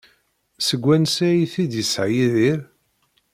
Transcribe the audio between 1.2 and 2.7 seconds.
ay t-id-yesɣa Yidir?